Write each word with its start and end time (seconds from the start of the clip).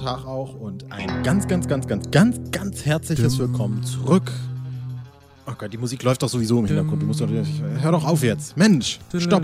Tag 0.00 0.24
auch 0.24 0.54
und 0.54 0.90
ein 0.90 1.22
ganz, 1.22 1.46
ganz, 1.46 1.68
ganz, 1.68 1.86
ganz, 1.86 2.10
ganz, 2.10 2.50
ganz 2.50 2.86
herzliches 2.86 3.38
Willkommen 3.38 3.84
zurück. 3.84 4.32
Oh 5.46 5.52
Gott, 5.58 5.70
die 5.70 5.76
Musik 5.76 6.02
läuft 6.02 6.22
doch 6.22 6.28
sowieso 6.30 6.58
im 6.58 6.64
Hintergrund. 6.64 7.02
Du 7.02 7.06
musst 7.06 7.20
doch, 7.20 7.28
hör 7.28 7.92
doch 7.92 8.04
auf 8.04 8.22
jetzt. 8.22 8.56
Mensch, 8.56 8.98
stopp. 9.18 9.42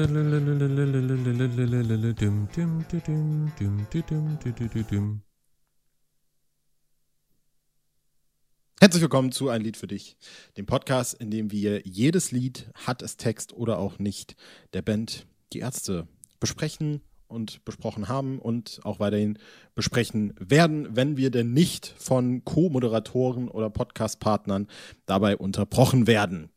Herzlich 8.81 9.03
willkommen 9.03 9.33
zu 9.33 9.51
Ein 9.51 9.61
Lied 9.61 9.77
für 9.77 9.87
dich, 9.87 10.17
dem 10.57 10.65
Podcast, 10.65 11.13
in 11.15 11.31
dem 11.31 11.53
wir 11.53 11.83
jedes 11.87 12.33
Lied, 12.33 12.71
hat 12.75 13.03
es 13.03 13.19
Text 13.19 13.53
oder 13.53 13.79
auch 13.79 13.99
nicht, 13.99 14.37
der 14.73 14.81
Band 14.81 15.27
Die 15.53 15.59
Ärzte 15.59 16.09
besprechen 16.41 17.03
und 17.29 17.65
besprochen 17.65 18.09
haben 18.09 18.39
und 18.39 18.81
auch 18.85 19.01
weiterhin 19.01 19.39
besprechen 19.75 20.35
werden, 20.39 20.89
wenn 20.91 21.17
wir 21.17 21.31
denn 21.31 21.53
nicht 21.53 21.95
von 21.99 22.45
Co-Moderatoren 22.45 23.49
oder 23.49 23.71
Podcast-Partnern 23.71 24.69
dabei 25.07 25.37
unterbrochen 25.37 26.07
werden. 26.07 26.51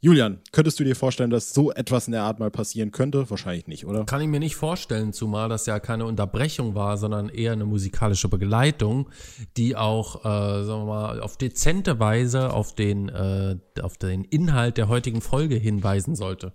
Julian, 0.00 0.38
könntest 0.52 0.78
du 0.78 0.84
dir 0.84 0.94
vorstellen, 0.94 1.30
dass 1.30 1.52
so 1.52 1.72
etwas 1.72 2.06
in 2.06 2.12
der 2.12 2.22
Art 2.22 2.38
mal 2.38 2.52
passieren 2.52 2.92
könnte? 2.92 3.28
Wahrscheinlich 3.30 3.66
nicht, 3.66 3.84
oder? 3.84 4.04
Kann 4.04 4.20
ich 4.20 4.28
mir 4.28 4.38
nicht 4.38 4.54
vorstellen, 4.54 5.12
zumal 5.12 5.48
das 5.48 5.66
ja 5.66 5.80
keine 5.80 6.04
Unterbrechung 6.04 6.76
war, 6.76 6.96
sondern 6.98 7.28
eher 7.28 7.50
eine 7.50 7.64
musikalische 7.64 8.28
Begleitung, 8.28 9.10
die 9.56 9.74
auch, 9.74 10.20
äh, 10.20 10.62
sagen 10.62 10.82
wir 10.82 10.84
mal, 10.84 11.20
auf 11.20 11.36
dezente 11.36 11.98
Weise 11.98 12.52
auf 12.52 12.76
den, 12.76 13.08
äh, 13.08 13.56
auf 13.82 13.98
den 13.98 14.22
Inhalt 14.22 14.76
der 14.76 14.86
heutigen 14.86 15.20
Folge 15.20 15.56
hinweisen 15.56 16.14
sollte. 16.14 16.52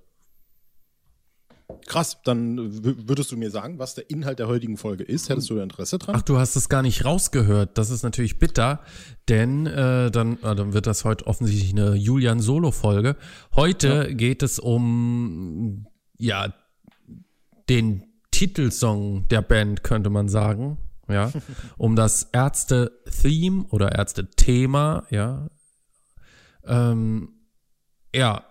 Krass, 1.85 2.17
dann 2.23 2.57
würdest 3.07 3.31
du 3.31 3.37
mir 3.37 3.51
sagen, 3.51 3.79
was 3.79 3.95
der 3.95 4.09
Inhalt 4.09 4.39
der 4.39 4.47
heutigen 4.47 4.77
Folge 4.77 5.03
ist? 5.03 5.29
Hättest 5.29 5.49
du 5.49 5.57
Interesse 5.57 5.97
dran? 5.97 6.15
Ach, 6.17 6.21
du 6.21 6.37
hast 6.37 6.55
es 6.55 6.69
gar 6.69 6.81
nicht 6.81 7.05
rausgehört. 7.05 7.77
Das 7.77 7.89
ist 7.89 8.03
natürlich 8.03 8.39
bitter, 8.39 8.80
denn 9.30 9.65
äh, 9.65 10.11
dann, 10.11 10.38
äh, 10.41 10.55
dann 10.55 10.73
wird 10.73 10.88
das 10.88 11.05
heute 11.05 11.27
offensichtlich 11.27 11.71
eine 11.71 11.95
Julian-Solo-Folge. 11.95 13.15
Heute 13.55 13.88
ja. 14.09 14.13
geht 14.13 14.43
es 14.43 14.59
um, 14.59 15.88
ja, 16.17 16.53
den 17.69 18.03
Titelsong 18.31 19.27
der 19.30 19.41
Band, 19.41 19.83
könnte 19.83 20.09
man 20.09 20.30
sagen. 20.30 20.77
Ja, 21.09 21.31
um 21.77 21.95
das 21.95 22.30
Ärzte-Theme 22.31 23.65
oder 23.69 23.93
Ärzte-Thema, 23.93 25.05
ja. 25.09 25.49
Ähm, 26.65 27.30
ja, 28.15 28.45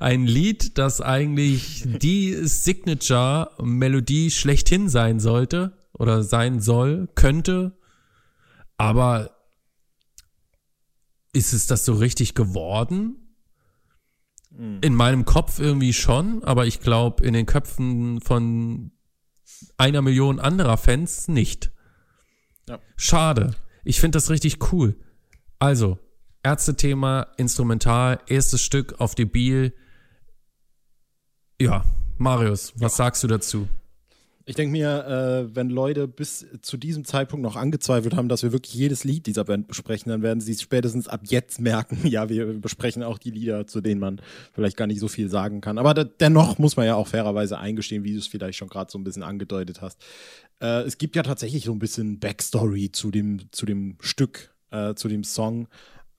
ein 0.00 0.26
Lied, 0.26 0.78
das 0.78 1.00
eigentlich 1.00 1.84
die 1.86 2.34
Signature-Melodie 2.34 4.30
schlechthin 4.30 4.88
sein 4.88 5.20
sollte 5.20 5.76
oder 5.92 6.22
sein 6.22 6.60
soll, 6.60 7.08
könnte, 7.14 7.78
aber 8.76 9.36
ist 11.32 11.52
es 11.52 11.66
das 11.66 11.84
so 11.84 11.94
richtig 11.94 12.34
geworden? 12.34 13.36
Mhm. 14.50 14.78
In 14.82 14.94
meinem 14.94 15.24
Kopf 15.24 15.58
irgendwie 15.58 15.92
schon, 15.92 16.42
aber 16.44 16.66
ich 16.66 16.80
glaube 16.80 17.24
in 17.24 17.32
den 17.32 17.46
Köpfen 17.46 18.20
von 18.20 18.92
einer 19.76 20.02
Million 20.02 20.40
anderer 20.40 20.76
Fans 20.76 21.28
nicht. 21.28 21.70
Ja. 22.68 22.78
Schade. 22.96 23.54
Ich 23.84 24.00
finde 24.00 24.16
das 24.16 24.30
richtig 24.30 24.72
cool. 24.72 24.98
Also, 25.58 25.98
Ärztethema, 26.42 27.26
Instrumental, 27.36 28.20
erstes 28.26 28.62
Stück 28.62 29.00
auf 29.00 29.14
debil. 29.14 29.74
Ja, 31.60 31.84
Marius, 32.18 32.72
was 32.76 32.92
ja. 32.92 33.04
sagst 33.04 33.22
du 33.22 33.26
dazu? 33.26 33.68
Ich 34.46 34.56
denke 34.56 34.72
mir, 34.72 35.06
äh, 35.06 35.54
wenn 35.54 35.68
Leute 35.68 36.08
bis 36.08 36.46
zu 36.62 36.76
diesem 36.76 37.04
Zeitpunkt 37.04 37.42
noch 37.42 37.56
angezweifelt 37.56 38.16
haben, 38.16 38.28
dass 38.28 38.42
wir 38.42 38.52
wirklich 38.52 38.74
jedes 38.74 39.04
Lied 39.04 39.26
dieser 39.26 39.44
Band 39.44 39.68
besprechen, 39.68 40.10
dann 40.10 40.22
werden 40.22 40.40
sie 40.40 40.52
es 40.52 40.62
spätestens 40.62 41.06
ab 41.06 41.20
jetzt 41.24 41.60
merken. 41.60 41.98
Ja, 42.10 42.28
wir 42.28 42.46
besprechen 42.58 43.02
auch 43.02 43.18
die 43.18 43.30
Lieder, 43.30 43.66
zu 43.66 43.80
denen 43.80 44.00
man 44.00 44.20
vielleicht 44.52 44.76
gar 44.76 44.86
nicht 44.86 44.98
so 44.98 45.06
viel 45.06 45.28
sagen 45.28 45.60
kann. 45.60 45.78
Aber 45.78 45.92
dennoch 45.94 46.58
muss 46.58 46.76
man 46.76 46.86
ja 46.86 46.96
auch 46.96 47.06
fairerweise 47.06 47.58
eingestehen, 47.58 48.02
wie 48.02 48.14
du 48.14 48.18
es 48.18 48.26
vielleicht 48.26 48.58
schon 48.58 48.68
gerade 48.68 48.90
so 48.90 48.98
ein 48.98 49.04
bisschen 49.04 49.22
angedeutet 49.22 49.82
hast. 49.82 50.02
Äh, 50.60 50.82
es 50.82 50.98
gibt 50.98 51.14
ja 51.14 51.22
tatsächlich 51.22 51.64
so 51.64 51.72
ein 51.72 51.78
bisschen 51.78 52.18
Backstory 52.18 52.90
zu 52.90 53.10
dem, 53.10 53.52
zu 53.52 53.66
dem 53.66 53.98
Stück, 54.00 54.52
äh, 54.70 54.94
zu 54.94 55.06
dem 55.06 55.22
Song. 55.22 55.68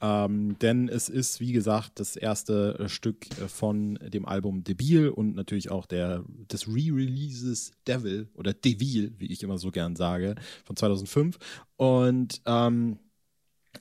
Ähm, 0.02 0.58
denn 0.60 0.90
es 0.90 1.10
ist, 1.10 1.40
wie 1.40 1.52
gesagt, 1.52 2.00
das 2.00 2.16
erste 2.16 2.78
äh, 2.80 2.90
Stück 2.90 3.28
äh, 3.40 3.48
von 3.48 4.00
dem 4.02 4.26
Album 4.26 4.64
Debil 4.64 5.10
und 5.10 5.36
natürlich 5.36 5.70
auch 5.70 5.86
der, 5.86 6.24
des 6.52 6.68
Re-Releases 6.68 7.72
Devil 7.88 8.28
oder 8.34 8.54
Devil, 8.54 9.14
wie 9.20 9.32
ich 9.32 9.44
immer 9.44 9.60
so 9.60 9.70
gern 9.70 9.96
sage, 9.96 10.36
von 10.66 10.76
2005. 10.76 11.38
Und 11.78 12.42
ähm, 12.48 12.98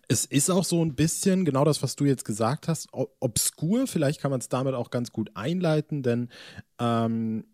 es 0.08 0.26
ist 0.26 0.50
auch 0.50 0.64
so 0.64 0.84
ein 0.84 0.94
bisschen 0.94 1.44
genau 1.46 1.64
das, 1.64 1.82
was 1.82 1.96
du 1.96 2.04
jetzt 2.04 2.24
gesagt 2.24 2.68
hast, 2.68 2.88
obskur. 2.92 3.86
Vielleicht 3.86 4.20
kann 4.20 4.30
man 4.30 4.40
es 4.40 4.48
damit 4.50 4.74
auch 4.74 4.90
ganz 4.90 5.12
gut 5.12 5.30
einleiten, 5.34 6.02
denn 6.02 6.28
ähm, 6.78 7.44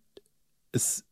es, 0.73 1.05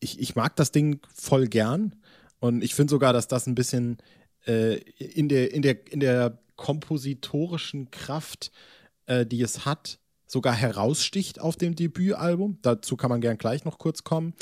ich, 0.00 0.18
ich 0.18 0.34
mag 0.34 0.56
das 0.56 0.72
Ding 0.72 1.00
voll 1.14 1.46
gern. 1.46 1.94
Und 2.40 2.64
ich 2.64 2.74
finde 2.74 2.90
sogar, 2.90 3.12
dass 3.12 3.28
das 3.28 3.46
ein 3.46 3.54
bisschen 3.54 3.98
äh, 4.46 4.78
in, 4.98 5.28
der, 5.28 5.52
in, 5.52 5.62
der, 5.62 5.90
in 5.90 6.00
der 6.00 6.38
kompositorischen 6.56 7.90
Kraft, 7.90 8.50
äh, 9.06 9.24
die 9.26 9.42
es 9.42 9.64
hat, 9.64 9.98
sogar 10.26 10.54
heraussticht 10.54 11.40
auf 11.40 11.56
dem 11.56 11.76
Debütalbum. 11.76 12.58
Dazu 12.62 12.96
kann 12.96 13.10
man 13.10 13.20
gern 13.20 13.38
gleich 13.38 13.64
noch 13.64 13.78
kurz 13.78 14.04
kommen. 14.04 14.34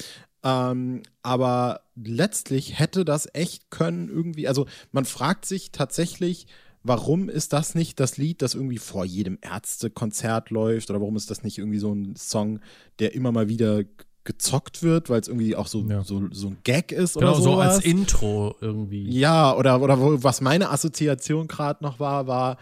Ähm, 0.42 1.02
aber 1.22 1.80
letztlich 1.96 2.78
hätte 2.78 3.04
das 3.04 3.28
echt 3.32 3.70
können 3.70 4.08
irgendwie, 4.08 4.46
also 4.46 4.66
man 4.92 5.04
fragt 5.04 5.46
sich 5.46 5.72
tatsächlich, 5.72 6.46
warum 6.82 7.30
ist 7.30 7.52
das 7.54 7.74
nicht 7.74 7.98
das 7.98 8.18
Lied, 8.18 8.42
das 8.42 8.54
irgendwie 8.54 8.78
vor 8.78 9.06
jedem 9.06 9.38
Ärztekonzert 9.40 10.50
läuft 10.50 10.90
oder 10.90 11.00
warum 11.00 11.16
ist 11.16 11.30
das 11.30 11.42
nicht 11.42 11.58
irgendwie 11.58 11.78
so 11.78 11.92
ein 11.92 12.14
Song, 12.14 12.60
der 12.98 13.14
immer 13.14 13.32
mal 13.32 13.48
wieder 13.48 13.84
gezockt 14.24 14.82
wird, 14.82 15.10
weil 15.10 15.20
es 15.20 15.28
irgendwie 15.28 15.54
auch 15.54 15.66
so, 15.66 15.80
ja. 15.82 16.02
so, 16.02 16.22
so 16.32 16.48
ein 16.48 16.58
Gag 16.64 16.92
ist 16.92 17.14
genau, 17.14 17.32
oder 17.32 17.42
so. 17.42 17.56
als 17.56 17.84
Intro 17.84 18.56
irgendwie. 18.60 19.10
Ja, 19.10 19.54
oder, 19.54 19.80
oder 19.80 20.00
wo, 20.00 20.22
was 20.22 20.40
meine 20.40 20.70
Assoziation 20.70 21.46
gerade 21.46 21.84
noch 21.84 22.00
war, 22.00 22.26
war, 22.26 22.56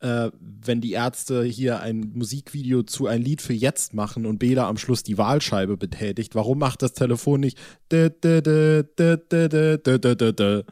äh, 0.00 0.30
wenn 0.40 0.80
die 0.80 0.92
Ärzte 0.92 1.42
hier 1.42 1.80
ein 1.80 2.12
Musikvideo 2.14 2.82
zu 2.82 3.06
ein 3.06 3.22
Lied 3.22 3.42
für 3.42 3.52
jetzt 3.52 3.94
machen 3.94 4.26
und 4.26 4.38
Bela 4.38 4.68
am 4.68 4.76
Schluss 4.76 5.02
die 5.02 5.18
Wahlscheibe 5.18 5.76
betätigt, 5.76 6.34
warum 6.34 6.58
macht 6.58 6.82
das 6.82 6.92
Telefon 6.92 7.40
nicht 7.40 7.58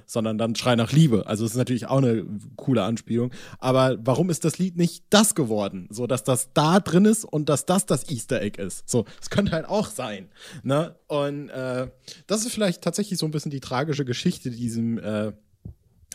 sondern 0.07 0.39
dann 0.39 0.55
Schrei 0.55 0.77
nach 0.77 0.93
Liebe? 0.93 1.27
Also 1.27 1.45
es 1.45 1.53
ist 1.53 1.57
natürlich 1.57 1.87
auch 1.87 1.99
eine 1.99 2.25
coole 2.57 2.83
Anspielung. 2.83 3.33
Aber 3.59 3.99
warum 4.01 4.31
ist 4.31 4.45
das 4.45 4.59
Lied 4.59 4.77
nicht 4.77 5.05
das 5.11 5.35
geworden? 5.35 5.89
So, 5.91 6.07
dass 6.07 6.25
das 6.25 6.53
da 6.53 6.79
drin 6.81 7.05
ist 7.05 7.25
und 7.25 7.49
dass 7.49 7.67
das 7.67 7.87
das 7.87 8.09
Easter 8.09 8.41
Egg 8.41 8.63
ist. 8.63 8.89
So, 8.89 9.07
es 9.21 9.31
könnte 9.31 9.53
halt 9.53 9.67
auch 9.67 9.89
sein. 9.89 10.29
Ne? 10.63 10.95
Und 11.09 11.49
äh, 11.49 11.89
das 12.27 12.45
ist 12.45 12.53
vielleicht 12.53 12.83
tatsächlich 12.83 13.19
so 13.19 13.27
ein 13.27 13.33
bisschen 13.33 13.51
die 13.51 13.61
tragische 13.61 14.05
Geschichte 14.05 14.51
diesem 14.51 14.99
äh, 14.99 15.33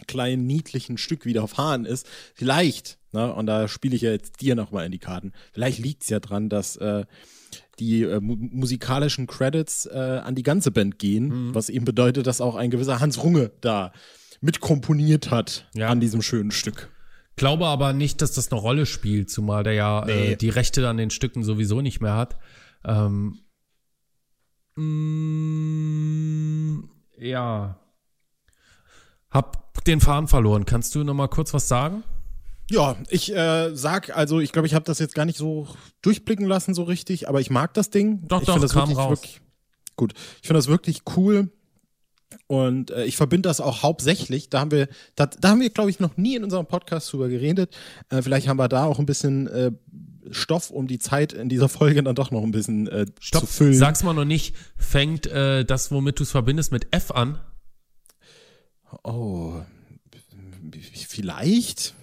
kleinen, 0.08 0.46
niedlichen 0.46 0.98
Stück 0.98 1.26
widerfahren 1.26 1.86
ist. 1.86 2.08
Vielleicht, 2.34 2.98
ne, 3.12 3.34
und 3.34 3.46
da 3.46 3.68
spiele 3.68 3.96
ich 3.96 4.02
ja 4.02 4.12
jetzt 4.12 4.42
dir 4.42 4.56
nochmal 4.56 4.86
in 4.86 4.92
die 4.92 5.00
Karten, 5.00 5.34
vielleicht 5.52 5.80
liegt 5.80 6.04
es 6.04 6.10
ja 6.10 6.20
dran, 6.20 6.50
dass 6.50 6.76
äh, 6.78 7.06
die 7.80 8.04
äh, 8.04 8.20
mu 8.20 8.36
musikalischen 8.36 9.28
Credits 9.28 9.88
äh, 9.88 10.22
an 10.24 10.36
die 10.36 10.44
ganze 10.44 10.72
Band 10.72 11.00
gehen, 11.00 11.48
mhm. 11.48 11.56
was 11.56 11.70
eben 11.70 11.86
bedeutet, 11.86 12.28
dass 12.28 12.42
auch 12.42 12.56
ein 12.56 12.70
gewisser 12.70 13.00
Hans 13.00 13.24
Runge 13.24 13.52
da 13.62 13.92
mitkomponiert 14.42 15.32
hat 15.32 15.68
ja. 15.76 15.90
an 15.90 16.00
diesem 16.00 16.22
schönen 16.22 16.52
Stück. 16.52 16.90
Glaube 17.36 17.68
aber 17.68 17.94
nicht, 17.94 18.22
dass 18.22 18.34
das 18.34 18.52
eine 18.52 18.60
Rolle 18.60 18.86
spielt, 18.86 19.30
zumal 19.30 19.64
der 19.64 19.74
ja 19.74 20.04
äh, 20.04 20.30
nee. 20.30 20.36
die 20.36 20.50
Rechte 20.50 20.88
an 20.88 20.98
den 20.98 21.10
Stücken 21.10 21.44
sowieso 21.44 21.82
nicht 21.82 22.02
mehr 22.02 22.16
hat. 22.16 22.38
Ähm, 22.84 23.40
mm, 24.76 26.90
ja. 27.18 27.80
Hab 29.30 29.61
den 29.88 30.00
Faden 30.00 30.28
verloren. 30.28 30.66
Kannst 30.66 30.96
du 30.96 31.04
noch 31.04 31.14
mal 31.14 31.28
kurz 31.28 31.54
was 31.54 31.68
sagen? 31.68 32.04
Ja, 32.70 32.96
ich 33.10 33.36
äh, 33.36 33.76
sag, 33.76 34.16
also 34.16 34.40
ich 34.40 34.54
glaube, 34.54 34.68
ich 34.68 34.74
habe 34.74 34.86
das 34.86 35.00
jetzt 35.00 35.14
gar 35.14 35.26
nicht 35.26 35.38
so 35.38 35.68
durchblicken 36.02 36.46
lassen 36.46 36.74
so 36.74 36.84
richtig, 36.84 37.28
aber 37.28 37.42
ich 37.42 37.50
mag 37.50 37.74
das 37.74 37.90
Ding. 37.90 38.26
Doch, 38.28 38.42
ich 38.42 38.48
doch, 38.48 38.60
das 38.60 38.72
kam 38.72 38.90
wirklich, 38.90 38.98
raus. 38.98 39.10
Wirklich, 39.10 39.42
gut, 39.98 40.14
ich 40.42 40.48
finde 40.48 40.60
das 40.60 40.68
wirklich 40.68 41.02
cool 41.18 41.50
und 42.48 42.92
äh, 42.92 43.06
ich 43.06 43.18
verbinde 43.18 43.50
das 43.50 43.60
auch 43.60 43.84
hauptsächlich. 43.84 44.50
Da 44.50 44.62
haben 44.62 44.72
wir, 44.72 44.88
da, 45.16 45.26
da 45.26 45.50
haben 45.50 45.60
wir, 45.60 45.70
glaube 45.70 45.90
ich, 45.90 46.00
noch 46.00 46.16
nie 46.16 46.36
in 46.36 46.44
unserem 46.44 46.66
Podcast 46.66 47.12
drüber 47.12 47.28
geredet. 47.28 47.76
Äh, 48.10 48.22
vielleicht 48.22 48.48
haben 48.48 48.58
wir 48.58 48.70
da 48.70 48.86
auch 48.86 49.00
ein 49.00 49.06
bisschen 49.06 49.48
äh, 49.48 49.72
Stoff, 50.30 50.70
um 50.70 50.88
die 50.88 51.00
Zeit 51.00 51.34
in 51.34 51.50
dieser 51.50 51.68
Folge 51.68 52.04
dann 52.04 52.16
doch 52.16 52.32
noch 52.32 52.44
ein 52.44 52.52
bisschen 52.52 52.88
äh, 52.88 53.06
Stopp, 53.20 53.42
zu 53.42 53.48
füllen. 53.48 53.74
Sag's 53.74 54.04
mal 54.04 54.14
noch 54.14 54.26
nicht. 54.26 54.56
Fängt 54.78 55.28
äh, 55.28 55.66
das, 55.66 55.92
womit 55.92 56.20
du 56.20 56.24
es 56.24 56.32
verbindest, 56.32 56.72
mit 56.72 56.88
F 56.92 57.12
an? 57.12 57.40
Oh, 59.04 59.62
vielleicht. 61.08 61.94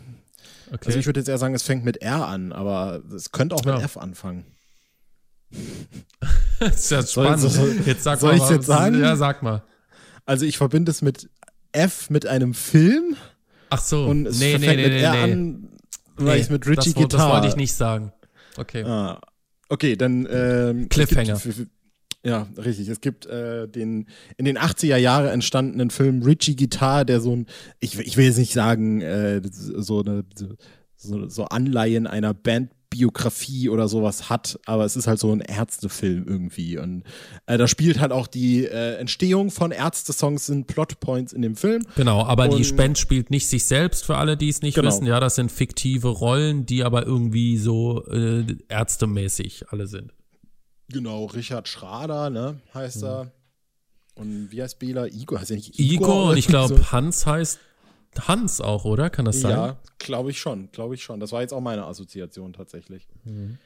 Okay. 0.69 0.87
Also 0.87 0.99
ich 0.99 1.07
würde 1.07 1.21
jetzt 1.21 1.29
eher 1.29 1.39
sagen, 1.39 1.55
es 1.55 1.63
fängt 1.63 1.85
mit 1.85 1.99
R 1.99 2.27
an, 2.27 2.53
aber 2.53 3.03
es 3.15 3.33
könnte 3.33 3.55
auch 3.55 3.65
mit 3.65 3.75
ja. 3.75 3.81
F 3.81 3.97
anfangen. 3.97 4.45
das 6.61 6.77
ist 6.77 6.91
ja 6.91 7.07
spannend. 7.07 7.41
Soll, 7.41 7.51
soll, 7.51 7.77
jetzt 7.87 8.03
sag 8.03 8.21
soll 8.21 8.37
mal, 8.37 8.45
ich 8.45 8.51
jetzt 8.51 8.67
sagen? 8.67 9.01
Ja, 9.01 9.17
sag 9.17 9.43
mal. 9.43 9.63
Also 10.27 10.45
ich 10.45 10.59
verbinde 10.59 10.91
es 10.91 11.01
mit 11.01 11.31
F 11.73 12.11
mit 12.11 12.27
einem 12.27 12.53
Film. 12.53 13.17
Ach 13.71 13.81
so. 13.81 14.05
Und 14.05 14.27
es 14.27 14.39
nee, 14.39 14.59
fängt 14.59 14.77
nee, 14.77 14.77
mit 14.77 14.93
nee, 14.93 15.01
R 15.01 15.13
nee. 15.13 15.33
an, 15.33 15.69
weil 16.17 16.37
ich 16.37 16.45
es 16.45 16.51
mit 16.51 16.67
Richie 16.67 16.93
das, 16.93 16.95
Guitar. 16.95 17.21
Das 17.21 17.33
wollte 17.33 17.49
ich 17.49 17.57
nicht 17.57 17.73
sagen. 17.73 18.13
Okay. 18.57 18.83
Ah, 18.85 19.21
okay, 19.69 19.97
dann 19.97 20.27
ähm, 20.31 20.89
Cliffhanger. 20.89 21.39
gibt- 21.39 21.69
ja, 22.25 22.47
richtig. 22.57 22.89
Es 22.89 23.01
gibt 23.01 23.27
äh, 23.27 23.69
den 23.69 24.07
in 24.37 24.45
den 24.45 24.59
80er 24.59 24.97
Jahre 24.97 25.31
entstandenen 25.31 25.91
Film 25.91 26.23
Richie 26.23 26.57
Guitar, 26.57 27.05
der 27.05 27.21
so 27.21 27.35
ein, 27.37 27.47
ich, 27.81 27.99
ich 27.99 28.17
will 28.17 28.27
jetzt 28.27 28.39
nicht 28.39 28.53
sagen, 28.53 29.01
äh, 29.01 29.41
so 29.51 30.01
eine 30.03 30.25
so, 30.97 31.29
so 31.29 31.45
Anleihen 31.45 32.09
einer 32.09 32.35
Bandbiografie 32.35 33.69
oder 33.69 33.87
sowas 33.87 34.29
hat, 34.31 34.59
aber 34.67 34.85
es 34.85 34.97
ist 34.97 35.07
halt 35.07 35.21
so 35.21 35.31
ein 35.31 35.41
Ärztefilm 35.41 36.27
irgendwie. 36.27 36.77
Und 36.79 37.05
äh, 37.47 37.57
da 37.57 37.69
spielt 37.69 38.01
halt 38.01 38.11
auch 38.11 38.27
die 38.27 38.65
äh, 38.65 38.95
Entstehung 38.97 39.51
von 39.53 39.71
Ärzte-Songs 39.71 40.47
sind 40.47 40.67
Plotpoints 40.67 41.33
in 41.33 41.43
dem 41.43 41.55
Film. 41.55 41.85
Genau, 41.97 42.25
aber 42.25 42.49
die 42.49 42.57
Und- 42.57 42.65
Spend 42.67 42.99
spielt 42.99 43.31
nicht 43.31 43.47
sich 43.47 43.65
selbst, 43.65 44.05
für 44.05 44.17
alle, 44.17 44.37
die 44.37 44.49
es 44.49 44.61
nicht 44.63 44.75
Genau. 44.75 44.89
wissen. 44.89 45.07
Ja, 45.07 45.21
das 45.21 45.37
sind 45.37 45.53
fiktive 45.53 46.09
Rollen, 46.09 46.67
die 46.67 46.83
aber 46.83 47.07
irgendwie 47.07 47.59
so 47.59 48.05
äh, 48.07 48.45
ärztemäßig 48.69 49.67
alle 49.71 49.87
sind. 49.87 50.13
Genau, 50.91 51.27
Richard 51.27 51.69
Schrader, 51.69 52.31
ne, 52.31 52.61
heißt 52.75 53.03
er. 53.05 53.33
Und 54.15 54.51
wie 54.51 54.63
heißt 54.63 54.79
Bela? 54.79 55.07
Igor, 55.07 55.41
heißt 55.41 55.51
er 55.51 55.57
nicht 55.57 55.79
Igor 55.79 56.23
oder 56.23 56.31
und 56.33 56.37
ich 56.39 56.47
glaube, 56.49 56.91
Hans 56.93 57.27
heißt 57.27 57.61
Hans 58.27 58.61
auch, 58.61 58.85
oder? 58.85 59.11
Kann 59.11 59.27
das 59.27 59.41
sein? 59.41 59.53
Ja, 59.53 59.77
glaube 59.99 60.31
ich 60.31 60.41
schon, 60.41 60.71
glaube 60.73 60.95
ich 60.95 61.03
schon. 61.05 61.21
Das 61.21 61.31
war 61.33 61.41
jetzt 61.43 61.53
auch 61.53 61.61
meine 61.61 61.85
Assoziation 61.85 62.53
tatsächlich. 62.53 63.07
Mhm. 63.25 63.59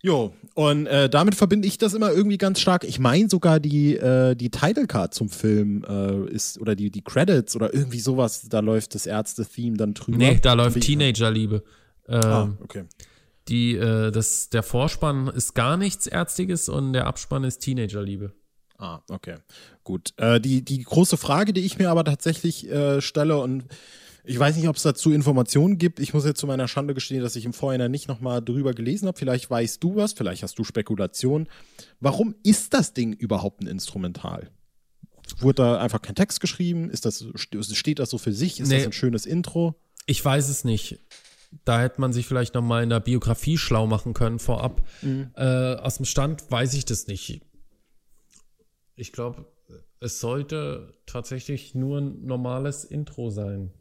Jo, 0.00 0.32
und 0.54 0.86
äh, 0.86 1.10
damit 1.10 1.34
verbinde 1.34 1.66
ich 1.66 1.76
das 1.76 1.92
immer 1.92 2.12
irgendwie 2.12 2.38
ganz 2.38 2.60
stark. 2.60 2.84
Ich 2.84 3.00
meine 3.00 3.28
sogar 3.28 3.58
die, 3.58 3.96
äh, 3.96 4.36
die 4.36 4.48
Title 4.48 4.86
Card 4.86 5.12
zum 5.12 5.28
Film 5.28 5.84
äh, 5.88 6.30
ist, 6.30 6.60
oder 6.60 6.76
die, 6.76 6.90
die 6.92 7.02
Credits 7.02 7.56
oder 7.56 7.74
irgendwie 7.74 7.98
sowas, 7.98 8.48
da 8.48 8.60
läuft 8.60 8.94
das 8.94 9.06
Ärzte-Theme 9.06 9.76
dann 9.76 9.94
drüber. 9.94 10.18
Nee, 10.18 10.38
da 10.40 10.52
läuft 10.52 10.80
Teenagerliebe. 10.80 11.64
Ähm, 12.08 12.20
Ah, 12.22 12.48
okay. 12.62 12.84
Die, 13.48 13.74
äh, 13.76 14.10
das, 14.10 14.50
der 14.50 14.62
Vorspann 14.62 15.28
ist 15.28 15.54
gar 15.54 15.76
nichts 15.76 16.06
Ärztiges 16.06 16.68
und 16.68 16.92
der 16.92 17.06
Abspann 17.06 17.44
ist 17.44 17.58
Teenagerliebe. 17.60 18.32
Ah, 18.78 19.00
okay. 19.08 19.36
Gut. 19.82 20.12
Äh, 20.18 20.40
die, 20.40 20.64
die 20.64 20.82
große 20.82 21.16
Frage, 21.16 21.52
die 21.52 21.62
ich 21.62 21.78
mir 21.78 21.90
aber 21.90 22.04
tatsächlich 22.04 22.68
äh, 22.70 23.00
stelle 23.00 23.38
und 23.38 23.64
ich 24.24 24.38
weiß 24.38 24.56
nicht, 24.56 24.68
ob 24.68 24.76
es 24.76 24.82
dazu 24.82 25.10
Informationen 25.10 25.78
gibt. 25.78 26.00
Ich 26.00 26.12
muss 26.12 26.26
jetzt 26.26 26.38
zu 26.38 26.46
meiner 26.46 26.68
Schande 26.68 26.92
gestehen, 26.92 27.22
dass 27.22 27.34
ich 27.34 27.46
im 27.46 27.54
Vorhinein 27.54 27.90
nicht 27.90 28.08
nochmal 28.08 28.42
drüber 28.42 28.74
gelesen 28.74 29.08
habe. 29.08 29.18
Vielleicht 29.18 29.48
weißt 29.48 29.82
du 29.82 29.96
was, 29.96 30.12
vielleicht 30.12 30.42
hast 30.42 30.58
du 30.58 30.64
Spekulationen. 30.64 31.48
Warum 31.98 32.34
ist 32.42 32.74
das 32.74 32.92
Ding 32.92 33.14
überhaupt 33.14 33.62
ein 33.62 33.66
Instrumental? 33.66 34.50
Wurde 35.38 35.62
da 35.62 35.78
einfach 35.80 36.02
kein 36.02 36.14
Text 36.14 36.40
geschrieben? 36.40 36.90
Ist 36.90 37.06
das, 37.06 37.24
steht 37.36 37.98
das 38.00 38.10
so 38.10 38.18
für 38.18 38.32
sich? 38.34 38.60
Ist 38.60 38.68
Nee. 38.68 38.76
das 38.76 38.86
ein 38.86 38.92
schönes 38.92 39.24
Intro? 39.24 39.76
Ich 40.04 40.22
weiß 40.22 40.48
es 40.50 40.62
nicht. 40.62 40.98
Da 41.64 41.80
hätte 41.80 42.00
man 42.00 42.12
sich 42.12 42.26
vielleicht 42.26 42.54
noch 42.54 42.62
mal 42.62 42.82
in 42.82 42.90
der 42.90 43.00
Biografie 43.00 43.56
schlau 43.56 43.86
machen 43.86 44.14
können 44.14 44.38
vorab. 44.38 44.86
Äh, 45.34 45.74
aus 45.76 45.96
dem 45.96 46.04
Stand 46.04 46.50
weiß 46.50 46.74
ich 46.74 46.84
das 46.84 47.06
nicht. 47.06 47.40
Ich 48.96 49.12
glaube, 49.12 49.46
es 50.00 50.20
sollte 50.20 50.94
tatsächlich 51.06 51.74
nur 51.74 52.00
ein 52.00 52.24
normales 52.24 52.84
Intro 52.84 53.30
sein. 53.30 53.72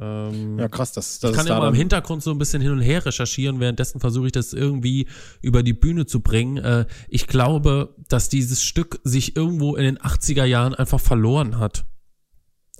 Ähm, 0.00 0.58
Ja, 0.58 0.68
krass. 0.68 0.92
Das, 0.92 1.18
das 1.18 1.30
ich 1.30 1.36
kann 1.36 1.46
ist 1.46 1.50
ja 1.50 1.56
da 1.56 1.60
mal 1.62 1.68
im 1.68 1.74
Hintergrund 1.74 2.22
so 2.22 2.30
ein 2.30 2.38
bisschen 2.38 2.62
hin 2.62 2.70
und 2.70 2.80
her 2.80 3.04
recherchieren, 3.04 3.60
währenddessen 3.60 4.00
versuche 4.00 4.26
ich 4.26 4.32
das 4.32 4.52
irgendwie 4.52 5.08
über 5.42 5.62
die 5.62 5.72
Bühne 5.72 6.06
zu 6.06 6.20
bringen. 6.20 6.58
Äh, 6.58 6.86
ich 7.08 7.26
glaube, 7.26 7.94
dass 8.08 8.28
dieses 8.28 8.62
Stück 8.62 9.00
sich 9.04 9.36
irgendwo 9.36 9.76
in 9.76 9.84
den 9.84 9.98
80er 9.98 10.44
Jahren 10.44 10.74
einfach 10.74 11.00
verloren 11.00 11.58
hat. 11.58 11.84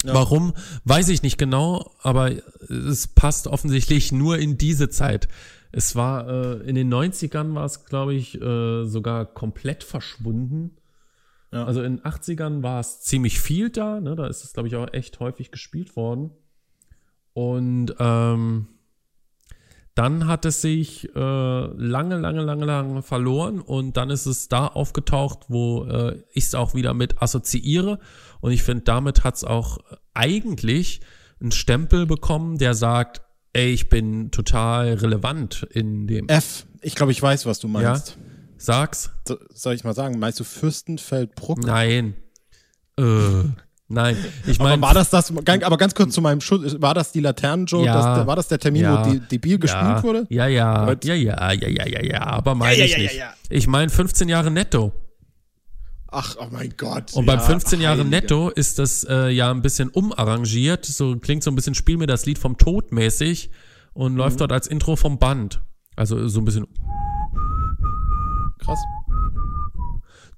Ja. 0.04 0.14
Warum, 0.14 0.54
weiß 0.84 1.08
ich 1.08 1.22
nicht 1.22 1.38
genau, 1.38 1.92
aber 2.02 2.32
es 2.68 3.08
passt 3.08 3.48
offensichtlich 3.48 4.12
nur 4.12 4.38
in 4.38 4.56
diese 4.56 4.88
Zeit. 4.88 5.28
Es 5.72 5.96
war 5.96 6.28
äh, 6.28 6.68
in 6.68 6.76
den 6.76 6.92
90ern 6.92 7.54
war 7.54 7.64
es, 7.64 7.84
glaube 7.84 8.14
ich, 8.14 8.40
äh, 8.40 8.84
sogar 8.84 9.26
komplett 9.26 9.84
verschwunden. 9.84 10.76
Ja. 11.52 11.64
Also 11.64 11.82
in 11.82 11.96
den 11.96 12.04
80ern 12.04 12.62
war 12.62 12.80
es 12.80 13.00
ziemlich 13.00 13.40
viel 13.40 13.70
da, 13.70 14.00
ne? 14.00 14.14
da 14.14 14.26
ist 14.26 14.44
es, 14.44 14.52
glaube 14.52 14.68
ich, 14.68 14.76
auch 14.76 14.92
echt 14.92 15.18
häufig 15.20 15.50
gespielt 15.50 15.96
worden. 15.96 16.30
Und 17.32 17.94
ähm, 17.98 18.68
dann 19.98 20.28
hat 20.28 20.44
es 20.44 20.62
sich 20.62 21.12
äh, 21.16 21.18
lange, 21.18 22.18
lange, 22.18 22.42
lange, 22.42 22.64
lange 22.64 23.02
verloren 23.02 23.60
und 23.60 23.96
dann 23.96 24.10
ist 24.10 24.26
es 24.26 24.46
da 24.46 24.68
aufgetaucht, 24.68 25.46
wo 25.48 25.86
äh, 25.86 26.22
ich 26.32 26.44
es 26.44 26.54
auch 26.54 26.72
wieder 26.74 26.94
mit 26.94 27.20
assoziiere. 27.20 27.98
Und 28.40 28.52
ich 28.52 28.62
finde, 28.62 28.84
damit 28.84 29.24
hat 29.24 29.34
es 29.34 29.42
auch 29.42 29.78
eigentlich 30.14 31.00
einen 31.40 31.50
Stempel 31.50 32.06
bekommen, 32.06 32.58
der 32.58 32.74
sagt, 32.74 33.22
ey, 33.54 33.72
ich 33.72 33.88
bin 33.88 34.30
total 34.30 34.94
relevant 34.94 35.66
in 35.72 36.06
dem. 36.06 36.28
F. 36.28 36.66
Ich 36.80 36.94
glaube, 36.94 37.10
ich 37.10 37.20
weiß, 37.20 37.46
was 37.46 37.58
du 37.58 37.66
meinst. 37.66 38.16
Sag's? 38.56 39.10
So, 39.26 39.36
soll 39.52 39.74
ich 39.74 39.82
mal 39.82 39.94
sagen? 39.94 40.20
Meinst 40.20 40.38
du 40.38 40.44
Fürstenfeldbruck? 40.44 41.64
Nein. 41.64 42.14
Äh, 42.96 43.02
nein. 43.88 44.16
Ich 44.46 44.60
Aber 44.60 44.70
meine, 44.70 44.82
war 44.82 44.94
das 44.94 45.10
das, 45.10 45.30
aber 45.36 45.76
ganz 45.76 45.94
kurz 45.94 46.14
zu 46.14 46.20
meinem 46.20 46.40
Schutz, 46.40 46.76
war 46.80 46.94
das 46.94 47.12
die 47.12 47.20
Laternenjoke? 47.20 47.86
Ja. 47.86 48.26
War 48.26 48.36
das 48.36 48.48
der 48.48 48.58
Termin, 48.58 48.82
Ja. 48.82 49.04
wo 49.06 49.10
die, 49.10 49.20
debil 49.20 49.58
gespielt 49.58 49.82
ja, 49.82 50.02
wurde? 50.02 50.26
Ja, 50.30 50.46
ja, 50.46 50.86
ja, 51.02 51.14
ja, 51.14 51.52
ja, 51.52 51.52
ja, 51.68 51.86
ja, 51.86 52.04
ja, 52.04 52.20
aber 52.26 52.54
meine 52.54 52.74
ich 52.84 52.92
ja, 52.92 52.98
nicht. 52.98 53.14
ja, 53.14 53.26
ja. 53.26 53.32
Ich 53.50 53.66
meine 53.66 53.90
15 53.90 54.28
Jahre 54.28 54.50
netto. 54.50 54.92
Ach, 56.10 56.36
oh 56.40 56.46
mein 56.50 56.72
Gott. 56.78 57.12
Und 57.12 57.26
beim 57.26 57.38
ja, 57.38 57.44
15 57.44 57.80
Jahre 57.82 57.98
Heilige. 57.98 58.10
netto 58.10 58.48
ist 58.48 58.78
das 58.78 59.04
äh, 59.04 59.28
ja 59.28 59.50
ein 59.50 59.60
bisschen 59.60 59.90
umarrangiert. 59.90 60.86
So 60.86 61.16
klingt 61.18 61.42
so 61.42 61.50
ein 61.50 61.54
bisschen 61.54 61.74
Spiel 61.74 61.98
mir 61.98 62.06
das 62.06 62.24
Lied 62.24 62.38
vom 62.38 62.56
Tod 62.56 62.92
mäßig 62.92 63.50
und 63.92 64.12
Mhm. 64.12 64.18
läuft 64.18 64.40
dort 64.40 64.52
als 64.52 64.66
Intro 64.68 64.96
vom 64.96 65.18
Band. 65.18 65.60
Also 65.96 66.26
so 66.28 66.40
ein 66.40 66.44
bisschen 66.46 66.66
Krass. 68.64 68.78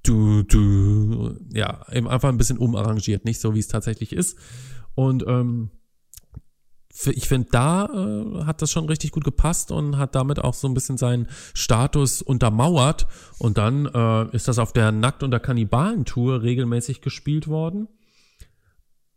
Du, 0.02 0.42
du, 0.42 1.36
ja, 1.52 1.84
eben 1.92 2.08
einfach 2.08 2.28
ein 2.28 2.38
bisschen 2.38 2.58
umarrangiert, 2.58 3.24
nicht 3.24 3.40
so 3.40 3.54
wie 3.54 3.60
es 3.60 3.68
tatsächlich 3.68 4.12
ist. 4.12 4.38
Und 4.94 5.24
ähm, 5.26 5.70
ich 7.06 7.28
finde, 7.28 7.48
da 7.52 7.86
äh, 7.86 8.44
hat 8.44 8.62
das 8.62 8.70
schon 8.70 8.86
richtig 8.86 9.12
gut 9.12 9.24
gepasst 9.24 9.70
und 9.70 9.96
hat 9.96 10.14
damit 10.14 10.40
auch 10.40 10.54
so 10.54 10.66
ein 10.68 10.74
bisschen 10.74 10.98
seinen 10.98 11.28
Status 11.54 12.20
untermauert. 12.20 13.06
Und 13.38 13.58
dann 13.58 13.86
äh, 13.86 14.34
ist 14.34 14.48
das 14.48 14.58
auf 14.58 14.72
der 14.72 14.92
Nackt- 14.92 15.22
und 15.22 15.30
der 15.30 15.40
Kannibalen-Tour 15.40 16.42
regelmäßig 16.42 17.00
gespielt 17.00 17.48
worden. 17.48 17.88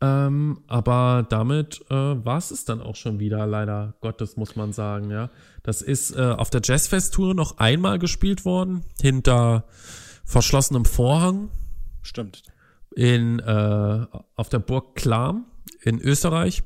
Ähm, 0.01 0.59
aber 0.67 1.25
damit 1.29 1.81
äh, 1.89 1.95
war 1.95 2.37
es 2.37 2.51
es 2.51 2.65
dann 2.65 2.81
auch 2.81 2.95
schon 2.95 3.19
wieder, 3.19 3.47
leider 3.47 3.95
Gottes, 4.01 4.37
muss 4.37 4.55
man 4.55 4.73
sagen, 4.73 5.09
ja. 5.09 5.29
Das 5.63 5.81
ist 5.81 6.11
äh, 6.15 6.35
auf 6.37 6.49
der 6.49 6.61
Jazzfest-Tour 6.63 7.33
noch 7.33 7.57
einmal 7.57 7.99
gespielt 7.99 8.43
worden, 8.43 8.83
hinter 9.01 9.65
verschlossenem 10.23 10.85
Vorhang 10.85 11.49
Stimmt. 12.01 12.43
in, 12.95 13.39
äh, 13.39 14.05
auf 14.35 14.49
der 14.49 14.59
Burg 14.59 14.95
Klam 14.95 15.45
in 15.81 15.99
Österreich. 15.99 16.63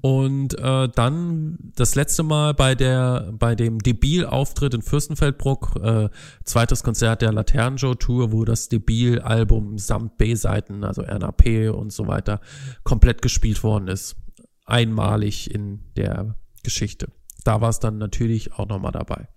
Und 0.00 0.58
äh, 0.58 0.88
dann 0.88 1.72
das 1.76 1.94
letzte 1.94 2.24
Mal 2.24 2.52
bei 2.52 2.74
der 2.74 3.32
bei 3.32 3.54
dem 3.54 3.78
Debil-Auftritt 3.78 4.74
in 4.74 4.82
Fürstenfeldbruck, 4.82 5.76
äh, 5.80 6.08
zweites 6.42 6.82
Konzert 6.82 7.22
der 7.22 7.32
Laternenjoe-Tour, 7.32 8.32
wo 8.32 8.44
das 8.44 8.68
Debil-Album 8.68 9.78
samt 9.78 10.18
B-Seiten, 10.18 10.82
also 10.82 11.02
RNAP 11.02 11.72
und 11.72 11.92
so 11.92 12.08
weiter, 12.08 12.40
komplett 12.82 13.22
gespielt 13.22 13.62
worden 13.62 13.86
ist. 13.86 14.16
Einmalig 14.64 15.54
in 15.54 15.80
der 15.96 16.34
Geschichte. 16.64 17.12
Da 17.44 17.60
war 17.60 17.68
es 17.68 17.78
dann 17.78 17.98
natürlich 17.98 18.54
auch 18.54 18.66
nochmal 18.66 18.92
dabei. 18.92 19.28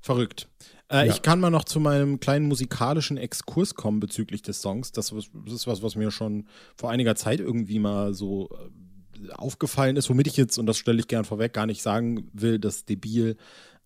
Verrückt. 0.00 0.48
Äh, 0.90 1.06
Ja. 1.06 1.12
Ich 1.14 1.22
kann 1.22 1.40
mal 1.40 1.50
noch 1.50 1.64
zu 1.64 1.80
meinem 1.80 2.20
kleinen 2.20 2.46
musikalischen 2.46 3.16
Exkurs 3.16 3.74
kommen 3.74 4.00
bezüglich 4.00 4.42
des 4.42 4.60
Songs. 4.60 4.92
Das, 4.92 5.10
das 5.10 5.52
ist 5.54 5.66
was, 5.66 5.82
was 5.82 5.96
mir 5.96 6.10
schon 6.10 6.46
vor 6.76 6.90
einiger 6.90 7.14
Zeit 7.16 7.40
irgendwie 7.40 7.78
mal 7.78 8.14
so 8.14 8.48
äh, 8.52 9.30
aufgefallen 9.32 9.96
ist, 9.96 10.10
womit 10.10 10.26
ich 10.26 10.36
jetzt, 10.36 10.58
und 10.58 10.66
das 10.66 10.76
stelle 10.76 10.98
ich 11.00 11.08
gern 11.08 11.24
vorweg, 11.24 11.52
gar 11.52 11.66
nicht 11.66 11.82
sagen 11.82 12.28
will, 12.32 12.58
dass 12.58 12.84
Debil 12.84 13.36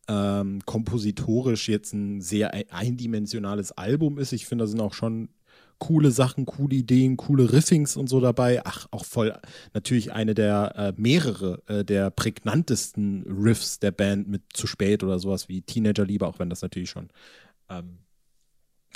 ähm, 0.08 0.60
kompositorisch 0.64 1.68
jetzt 1.68 1.92
ein 1.92 2.20
sehr 2.22 2.54
ein- 2.54 2.64
eindimensionales 2.70 3.72
Album 3.72 4.18
ist. 4.18 4.32
Ich 4.32 4.46
finde, 4.46 4.64
da 4.64 4.68
sind 4.68 4.80
auch 4.80 4.94
schon 4.94 5.28
coole 5.78 6.10
Sachen, 6.10 6.44
coole 6.46 6.76
Ideen, 6.76 7.16
coole 7.16 7.52
Riffings 7.52 7.96
und 7.96 8.08
so 8.08 8.20
dabei. 8.20 8.62
Ach, 8.64 8.86
auch 8.90 9.04
voll 9.04 9.38
natürlich 9.74 10.12
eine 10.12 10.34
der 10.34 10.74
äh, 10.76 10.92
mehrere 10.96 11.62
äh, 11.66 11.84
der 11.84 12.10
prägnantesten 12.10 13.22
Riffs 13.22 13.78
der 13.78 13.92
Band 13.92 14.28
mit 14.28 14.42
zu 14.52 14.66
spät 14.66 15.02
oder 15.02 15.18
sowas 15.18 15.48
wie 15.48 15.62
Teenagerliebe, 15.62 16.26
auch 16.26 16.38
wenn 16.38 16.50
das 16.50 16.62
natürlich 16.62 16.90
schon 16.90 17.08
ähm, 17.68 17.98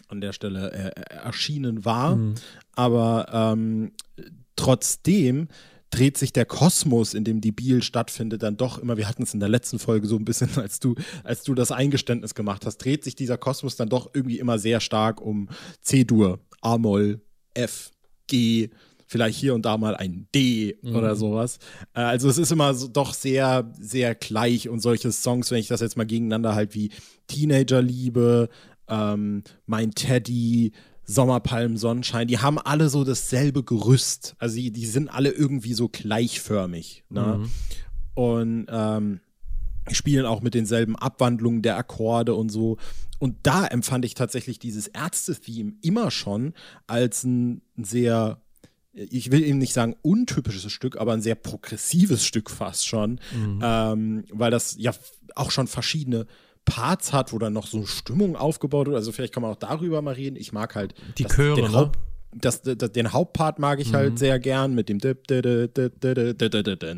an 0.09 0.21
der 0.21 0.33
Stelle 0.33 0.73
äh, 0.73 1.15
erschienen 1.15 1.85
war. 1.85 2.19
Aber 2.75 3.27
ähm, 3.33 3.93
trotzdem 4.57 5.49
dreht 5.93 6.19
sich 6.19 6.33
der 6.33 6.47
Kosmos, 6.47 7.15
in 7.15 7.23
dem 7.23 7.41
die 7.41 7.53
Biel 7.53 7.83
stattfindet, 7.83 8.43
dann 8.43 8.57
doch 8.57 8.79
immer, 8.79 8.97
wir 8.97 9.09
hatten 9.09 9.23
es 9.23 9.35
in 9.35 9.41
der 9.41 9.49
letzten 9.49 9.79
Folge 9.79 10.09
so 10.09 10.17
ein 10.17 10.25
bisschen, 10.25 10.51
als 10.57 10.81
du, 10.81 10.97
als 11.23 11.45
du 11.45 11.55
das 11.55 11.71
Eingeständnis 11.71 12.35
gemacht 12.35 12.67
hast, 12.67 12.79
dreht 12.79 13.05
sich 13.05 13.15
dieser 13.15 13.39
Kosmos 13.39 13.77
dann 13.77 13.89
doch 13.89 14.11
irgendwie 14.13 14.39
immer 14.39 14.59
sehr 14.59 14.81
stark 14.81 15.21
um 15.21 15.49
C-Dur, 15.83 16.41
A-Moll, 16.63 17.21
F, 17.55 17.91
G, 18.27 18.71
vielleicht 19.07 19.39
hier 19.39 19.55
und 19.55 19.67
da 19.67 19.77
mal 19.77 19.95
ein 19.95 20.27
D 20.35 20.79
mhm. 20.81 20.97
oder 20.97 21.15
sowas. 21.15 21.59
Äh, 21.95 22.01
also 22.01 22.29
es 22.29 22.39
ist 22.39 22.51
immer 22.51 22.73
so, 22.73 22.89
doch 22.89 23.13
sehr, 23.13 23.71
sehr 23.79 24.15
gleich 24.15 24.71
und 24.71 24.81
solche 24.81 25.13
Songs, 25.13 25.51
wenn 25.51 25.59
ich 25.59 25.69
das 25.69 25.83
jetzt 25.83 25.99
mal 25.99 26.07
gegeneinander 26.07 26.55
halt 26.55 26.75
wie 26.75 26.91
Teenagerliebe, 27.27 28.49
ähm, 28.89 29.43
Mein 29.67 29.91
Teddy, 29.93 30.73
Sommerpalm, 31.05 31.77
Sonnenschein, 31.77 32.29
die 32.29 32.39
haben 32.39 32.59
alle 32.59 32.89
so 32.89 33.05
dasselbe 33.05 33.63
Gerüst. 33.63 34.35
Also 34.39 34.57
die, 34.57 34.71
die 34.71 34.87
sind 34.87 35.09
alle 35.09 35.31
irgendwie 35.31 35.75
so 35.75 35.89
gleichförmig. 35.89 37.05
Ne? 37.11 37.39
Mhm. 37.39 37.51
Und 38.15 38.67
ähm, 38.69 39.21
spielen 39.91 40.27
auch 40.27 40.43
mit 40.43 40.55
denselben 40.55 40.97
Abwandlungen 40.97 41.63
der 41.63 41.77
Akkorde 41.77 42.35
und 42.35 42.51
so. 42.51 42.79
Und 43.19 43.37
da 43.43 43.67
empfand 43.67 44.05
ich 44.05 44.15
tatsächlich 44.15 44.59
dieses 44.59 44.87
Ärzte-Theme 44.89 45.75
immer 45.83 46.11
schon 46.11 46.55
als 46.87 47.25
ein 47.25 47.63
sehr, 47.77 48.41
ich 48.93 49.31
will 49.31 49.43
eben 49.43 49.59
nicht 49.59 49.73
sagen 49.73 49.97
untypisches 50.03 50.71
Stück, 50.71 50.97
aber 50.97 51.13
ein 51.13 51.23
sehr 51.23 51.35
progressives 51.35 52.25
Stück 52.25 52.51
fast 52.51 52.87
schon, 52.87 53.21
mhm. 53.35 53.61
ähm, 53.63 54.25
weil 54.31 54.51
das 54.51 54.77
ja 54.79 54.93
auch 55.35 55.51
schon 55.51 55.67
verschiedene 55.67 56.27
Parts 56.65 57.13
hat, 57.13 57.33
wo 57.33 57.39
dann 57.39 57.53
noch 57.53 57.67
so 57.67 57.87
Stimmung 57.87 58.37
aufgebaut 58.37 58.87
wird. 58.87 58.97
Also 58.97 59.13
vielleicht 59.13 59.35
kann 59.35 59.43
man 59.43 59.53
auch 59.53 59.57
darüber 59.57 60.03
mal 60.03 60.15
reden. 60.15 60.37
Ich 60.37 60.53
mag 60.53 60.75
halt 60.75 60.95
die 61.19 61.25
das, 61.25 61.33
Chöre, 61.33 61.57
den, 61.57 61.65
ne? 61.71 61.73
Haupt, 61.73 61.99
das, 62.35 62.63
das, 62.63 62.93
den 62.93 63.13
Hauptpart 63.13 63.59
mag 63.59 63.79
ich 63.81 63.93
halt 63.93 64.05
mhm. 64.05 64.09
halt 64.11 64.19
sehr 64.19 64.39
gern 64.39 64.75
mit 64.75 64.89
dem 64.89 64.99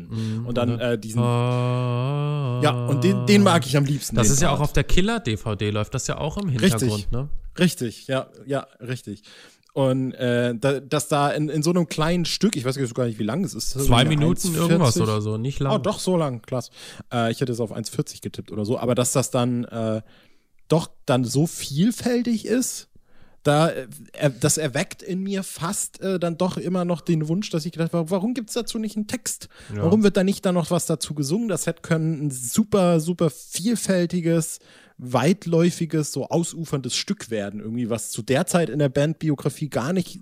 mhm. 0.09 0.45
und 0.45 0.57
dann 0.57 0.79
äh, 0.79 0.97
diesen 0.97 1.21
ah. 1.21 2.61
ja 2.63 2.85
und 2.85 3.03
den, 3.03 3.25
den 3.25 3.43
mag 3.43 3.65
ich 3.65 3.75
am 3.75 3.85
liebsten. 3.85 4.15
Das 4.15 4.29
ist 4.29 4.41
ja 4.41 4.51
auch 4.51 4.61
auf 4.61 4.71
der 4.71 4.85
Killer 4.85 5.19
DVD 5.19 5.71
läuft 5.71 5.93
das 5.93 6.07
ja 6.07 6.17
auch 6.17 6.37
im 6.37 6.49
Hintergrund, 6.49 6.83
richtig. 6.83 7.11
ne? 7.11 7.29
Richtig, 7.57 8.07
ja, 8.07 8.27
ja, 8.45 8.67
richtig. 8.81 9.23
Und 9.75 10.13
äh, 10.13 10.55
da, 10.55 10.79
dass 10.79 11.09
da 11.09 11.31
in, 11.31 11.49
in 11.49 11.61
so 11.61 11.71
einem 11.71 11.89
kleinen 11.89 12.23
Stück, 12.23 12.55
ich 12.55 12.63
weiß 12.63 12.77
gar 12.93 13.07
nicht, 13.07 13.19
wie 13.19 13.23
lang 13.23 13.43
es 13.43 13.53
ist. 13.53 13.71
Zwei 13.71 14.05
Minuten 14.05 14.55
irgendwas 14.55 14.97
oder 15.01 15.19
so, 15.19 15.35
nicht 15.35 15.59
lang. 15.59 15.73
Oh, 15.73 15.77
doch, 15.77 15.99
so 15.99 16.15
lang, 16.15 16.41
klasse. 16.41 16.71
Äh, 17.11 17.29
ich 17.33 17.41
hätte 17.41 17.51
es 17.51 17.59
auf 17.59 17.75
1,40 17.75 18.21
getippt 18.21 18.53
oder 18.53 18.63
so, 18.63 18.79
aber 18.79 18.95
dass 18.95 19.11
das 19.11 19.31
dann 19.31 19.65
äh, 19.65 20.01
doch 20.69 20.89
dann 21.05 21.25
so 21.25 21.45
vielfältig 21.45 22.45
ist, 22.45 22.87
da, 23.45 23.69
äh, 23.69 23.85
das 24.39 24.57
erweckt 24.57 25.03
in 25.03 25.21
mir 25.21 25.43
fast 25.43 26.01
äh, 26.01 26.19
dann 26.19 26.37
doch 26.37 26.57
immer 26.57 26.83
noch 26.83 26.99
den 27.01 27.27
Wunsch, 27.27 27.51
dass 27.51 27.65
ich 27.65 27.71
gedacht 27.71 27.93
habe, 27.93 28.09
warum 28.09 28.33
gibt 28.33 28.49
es 28.49 28.55
dazu 28.55 28.79
nicht 28.79 28.95
einen 28.95 29.07
Text? 29.07 29.49
Ja. 29.73 29.83
Warum 29.83 30.03
wird 30.03 30.17
da 30.17 30.23
nicht 30.23 30.45
dann 30.45 30.55
noch 30.55 30.71
was 30.71 30.87
dazu 30.87 31.13
gesungen? 31.13 31.47
Das 31.47 31.67
hätte 31.67 31.83
können 31.83 32.25
ein 32.25 32.31
super, 32.31 32.99
super 32.99 33.29
vielfältiges, 33.29 34.59
weitläufiges, 34.97 36.11
so 36.11 36.27
ausuferndes 36.27 36.95
Stück 36.95 37.29
werden, 37.29 37.59
irgendwie, 37.59 37.89
was 37.89 38.09
zu 38.09 38.23
der 38.23 38.47
Zeit 38.47 38.69
in 38.69 38.79
der 38.79 38.89
Bandbiografie 38.89 39.69
gar 39.69 39.93
nicht 39.93 40.19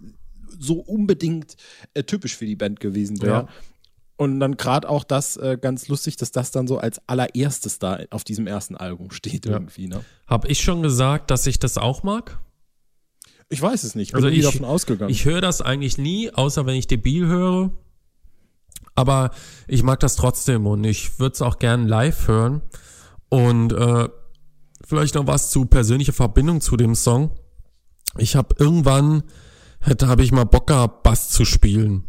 so 0.60 0.80
unbedingt 0.80 1.56
äh, 1.94 2.04
typisch 2.04 2.36
für 2.36 2.46
die 2.46 2.58
Band 2.58 2.82
gewesen 2.82 3.22
wäre. 3.22 3.34
Ja. 3.34 3.48
Und 4.18 4.42
dann 4.42 4.58
gerade 4.58 4.90
auch 4.90 5.06
das 5.06 5.38
äh, 5.38 5.58
ganz 5.60 5.88
lustig, 5.88 6.18
dass 6.18 6.32
das 6.32 6.52
dann 6.52 6.68
so 6.68 6.78
als 6.78 7.02
allererstes 7.08 7.80
da 7.80 8.00
auf 8.10 8.26
diesem 8.26 8.48
ersten 8.48 8.76
Album 8.76 9.12
steht 9.12 9.46
ja. 9.46 9.54
irgendwie. 9.54 9.88
Ne? 9.88 10.04
Hab 10.28 10.50
ich 10.50 10.60
schon 10.60 10.82
gesagt, 10.82 11.32
dass 11.32 11.48
ich 11.48 11.58
das 11.58 11.78
auch 11.78 12.04
mag? 12.04 12.43
Ich 13.50 13.62
weiß 13.62 13.84
es 13.84 13.96
nicht. 13.96 14.10
Ich 14.10 14.14
bin 14.14 14.24
also 14.24 14.36
ich, 14.36 14.44
davon 14.44 14.66
ausgegangen. 14.66 15.12
Ich 15.12 15.26
höre 15.26 15.42
das 15.42 15.62
eigentlich 15.62 15.98
nie, 15.98 16.32
außer 16.32 16.66
wenn 16.66 16.76
ich 16.76 16.88
Debil 16.88 17.28
höre. 17.28 17.72
Aber 18.96 19.32
ich 19.68 19.84
mag 19.84 20.00
das 20.00 20.16
trotzdem 20.16 20.68
und 20.68 20.84
ich 20.84 21.20
würde 21.20 21.34
es 21.34 21.42
auch 21.42 21.60
gern 21.60 21.88
live 21.88 22.28
hören. 22.28 22.62
Und 23.30 23.74
äh, 23.74 24.10
vielleicht 24.86 25.16
noch 25.16 25.28
was 25.28 25.50
zu 25.50 25.66
persönlicher 25.66 26.14
Verbindung 26.14 26.62
zu 26.62 26.78
dem 26.78 26.96
Song. 26.96 27.32
Ich 28.18 28.36
habe 28.36 28.56
irgendwann, 28.60 29.24
hätte 29.80 30.08
habe 30.08 30.24
ich 30.24 30.32
mal 30.32 30.44
Bock 30.44 30.68
gehabt, 30.68 31.04
Bass 31.04 31.30
zu 31.30 31.46
spielen. 31.46 32.04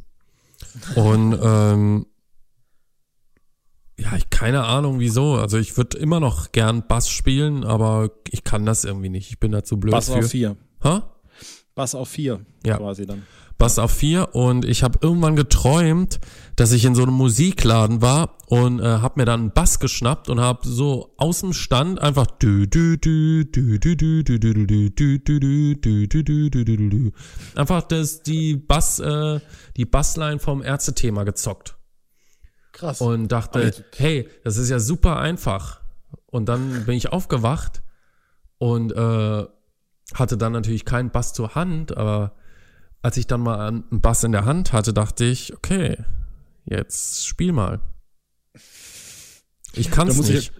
Und 0.94 1.38
ähm, 1.42 2.06
ja, 3.98 4.16
ich 4.16 4.28
keine 4.28 4.64
Ahnung 4.64 4.98
wieso. 4.98 5.34
Also 5.34 5.56
ich 5.56 5.76
würde 5.76 5.96
immer 5.98 6.20
noch 6.20 6.52
gern 6.52 6.86
Bass 6.86 7.08
spielen, 7.08 7.64
aber 7.64 8.10
ich 8.30 8.44
kann 8.44 8.66
das 8.66 8.84
irgendwie 8.84 9.08
nicht. 9.08 9.30
Ich 9.30 9.40
bin 9.40 9.52
da 9.52 9.64
zu 9.64 9.78
blöd 9.78 9.92
Bass 9.92 10.06
für. 10.06 10.18
auf 10.18 10.30
vier. 10.30 10.56
Hä? 10.82 11.00
Bass 11.74 11.94
auf 11.94 12.08
vier 12.08 12.44
ja. 12.64 12.76
quasi 12.76 13.06
dann. 13.06 13.24
Bass 13.58 13.78
auf 13.78 13.92
vier 13.92 14.34
und 14.34 14.64
ich 14.64 14.82
habe 14.82 14.98
irgendwann 15.00 15.36
geträumt, 15.36 16.20
dass 16.56 16.72
ich 16.72 16.84
in 16.84 16.94
so 16.94 17.02
einem 17.02 17.14
Musikladen 17.14 18.02
war 18.02 18.36
und 18.46 18.80
äh, 18.80 18.84
habe 18.84 19.20
mir 19.20 19.24
dann 19.24 19.40
einen 19.40 19.52
Bass 19.52 19.78
geschnappt 19.78 20.28
und 20.28 20.40
habe 20.40 20.66
so 20.66 21.14
aus 21.18 21.40
dem 21.40 21.52
Stand 21.52 22.00
einfach 22.00 22.26
einfach 27.54 27.82
das 27.82 28.22
die 28.22 28.56
Bass 28.56 28.98
äh, 28.98 29.40
die 29.76 29.84
Bassline 29.84 30.40
vom 30.40 30.62
Ärztethema 30.62 31.22
gezockt. 31.22 31.76
Krass. 32.72 33.00
Und 33.00 33.28
dachte, 33.28 33.72
hey, 33.96 34.28
das 34.42 34.56
ist 34.56 34.68
ja 34.68 34.80
super 34.80 35.18
einfach. 35.18 35.80
Und 36.26 36.48
dann 36.48 36.84
bin 36.86 36.96
ich 36.96 37.12
aufgewacht 37.12 37.84
und 38.58 38.90
äh, 38.90 39.44
hatte 40.12 40.36
dann 40.36 40.52
natürlich 40.52 40.84
keinen 40.84 41.10
Bass 41.10 41.32
zur 41.32 41.54
Hand, 41.54 41.96
aber 41.96 42.34
als 43.02 43.16
ich 43.16 43.26
dann 43.26 43.40
mal 43.40 43.68
einen 43.68 44.00
Bass 44.00 44.24
in 44.24 44.32
der 44.32 44.44
Hand 44.44 44.72
hatte, 44.72 44.92
dachte 44.92 45.24
ich, 45.24 45.54
okay, 45.54 45.96
jetzt 46.64 47.26
spiel 47.26 47.52
mal. 47.52 47.80
Ich 49.74 49.90
kann 49.90 50.08
es 50.08 50.18
nicht. 50.28 50.52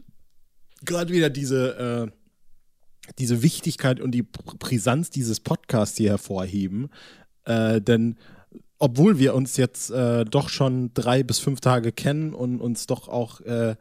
Gerade 0.85 1.13
wieder 1.13 1.31
diese, 1.31 2.09
äh, 2.09 3.13
diese 3.19 3.43
Wichtigkeit 3.43 4.01
und 4.01 4.13
die 4.13 4.23
Brisanz 4.23 5.11
dieses 5.11 5.41
Podcasts 5.41 5.97
hier 5.97 6.11
hervorheben. 6.11 6.91
Äh, 7.45 7.81
denn 7.81 8.17
obwohl 8.79 9.19
wir 9.19 9.35
uns 9.35 9.57
jetzt 9.57 9.91
äh, 9.91 10.25
doch 10.25 10.49
schon 10.49 10.93
drei 10.95 11.23
bis 11.23 11.39
fünf 11.39 11.61
Tage 11.61 11.93
kennen 11.93 12.35
und 12.35 12.61
uns 12.61 12.87
doch 12.87 13.09
auch 13.09 13.41
äh, 13.41 13.77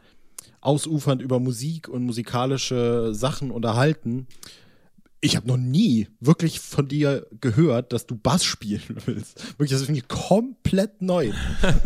ausufernd 0.62 1.22
über 1.22 1.39
Musik 1.39 1.89
und 1.89 2.03
musikalische 2.03 3.13
Sachen 3.13 3.51
unterhalten, 3.51 4.27
ich 5.24 5.38
habe 5.38 5.48
noch 5.48 5.58
nie 5.58 6.08
wirklich 6.20 6.60
von 6.60 6.88
dir 6.88 7.25
gehört, 7.39 7.94
dass 7.94 8.06
du 8.06 8.15
Bass 8.15 8.44
spielen 8.44 8.82
willst. 9.06 9.42
Wirklich, 9.58 9.72
das 9.72 9.80
ist 9.80 9.86
für 9.86 9.94
mich 9.94 10.08
komplett 10.10 11.01
neu. 11.01 11.32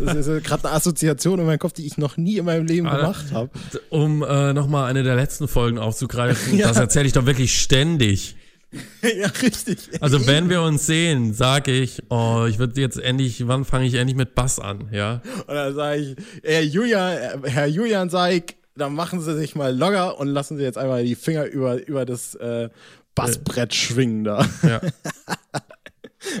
Das 0.00 0.26
ist 0.26 0.44
gerade 0.44 0.64
eine 0.64 0.74
Assoziation 0.74 1.38
in 1.38 1.46
meinem 1.46 1.60
Kopf, 1.60 1.72
die 1.72 1.86
ich 1.86 1.96
noch 1.98 2.16
nie 2.16 2.38
in 2.38 2.44
meinem 2.44 2.66
Leben 2.66 2.88
gemacht 2.88 3.26
habe. 3.32 3.50
Um 3.90 4.24
äh, 4.24 4.52
nochmal 4.52 4.90
eine 4.90 5.04
der 5.04 5.14
letzten 5.14 5.46
Folgen 5.46 5.78
aufzugreifen, 5.78 6.58
ja. 6.58 6.66
das 6.66 6.78
erzähle 6.78 7.06
ich 7.06 7.12
doch 7.12 7.26
wirklich 7.26 7.60
ständig. 7.60 8.36
ja, 9.02 9.28
richtig. 9.40 9.78
Also 10.00 10.26
wenn 10.26 10.50
wir 10.50 10.60
uns 10.60 10.84
sehen, 10.84 11.32
sage 11.32 11.72
ich, 11.72 12.02
oh, 12.10 12.44
ich 12.48 12.58
würde 12.58 12.78
jetzt 12.80 12.98
endlich, 12.98 13.46
wann 13.46 13.64
fange 13.64 13.86
ich 13.86 13.94
endlich 13.94 14.16
mit 14.16 14.34
Bass 14.34 14.58
an, 14.58 14.88
ja? 14.92 15.22
Und 15.46 15.54
dann 15.54 15.74
sage 15.74 16.00
ich, 16.00 16.16
Herr 16.42 16.62
Julian, 16.62 17.44
Herr 17.44 17.66
Julian 17.66 18.10
Seig, 18.10 18.56
dann 18.76 18.94
machen 18.94 19.20
Sie 19.20 19.36
sich 19.36 19.54
mal 19.54 19.76
locker 19.76 20.18
und 20.18 20.28
lassen 20.28 20.56
Sie 20.56 20.64
jetzt 20.64 20.76
einmal 20.76 21.04
die 21.04 21.14
Finger 21.14 21.44
über, 21.46 21.86
über 21.86 22.04
das 22.04 22.34
äh, 22.34 22.68
Bassbrett 23.18 23.74
schwingen 23.74 24.24
da. 24.24 24.46
Ja. 24.62 24.80